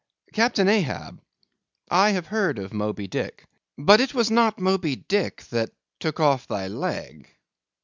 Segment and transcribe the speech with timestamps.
[0.33, 1.21] "Captain Ahab,
[1.91, 6.67] I have heard of Moby Dick—but it was not Moby Dick that took off thy
[6.67, 7.29] leg?"